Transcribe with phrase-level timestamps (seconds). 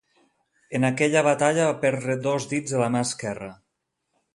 [0.79, 3.57] En aquella batalla va perdre dos dits de la mà esquerra.